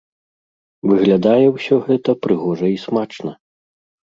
Выглядае 0.91 1.45
ўсё 1.57 1.75
гэта 1.91 2.11
прыгожа 2.25 2.67
і 2.77 2.83
смачна. 2.85 3.31